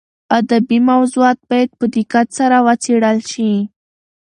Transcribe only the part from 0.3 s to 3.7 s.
ادبي موضوعات باید په دقت سره وڅېړل شي.